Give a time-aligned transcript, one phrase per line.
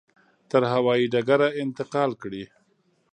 [0.51, 2.43] تر هوایي ډګره انتقال کړي.